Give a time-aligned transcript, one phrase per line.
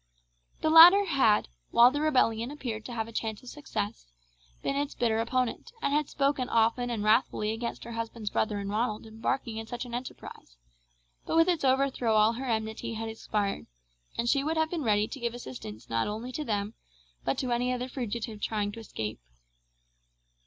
[0.61, 4.07] The latter had, while the rebellion appeared to have a chance of success,
[4.63, 8.71] been its bitter opponent, and had spoken often and wrathfully against her husband's brother and
[8.71, 10.57] Ronald embarking in such an enterprise;
[11.27, 13.67] but with its overthrow all her enmity had expired,
[14.17, 16.73] and she would have been ready to give assistance not only to them,
[17.23, 19.19] but to any other fugitive trying to escape.